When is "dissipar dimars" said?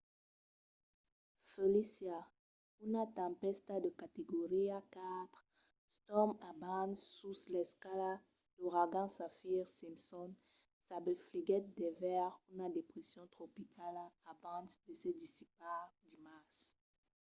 15.21-16.57